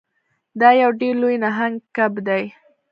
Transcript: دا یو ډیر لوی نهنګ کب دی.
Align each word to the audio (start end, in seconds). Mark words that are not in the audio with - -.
دا 0.59 0.69
یو 0.81 0.91
ډیر 1.01 1.15
لوی 1.21 1.35
نهنګ 1.43 1.75
کب 1.95 2.13
دی. 2.27 2.43